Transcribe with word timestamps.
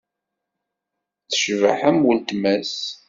Tecbeḥ 1.29 1.79
am 1.89 1.97
weltma-s. 2.05 2.75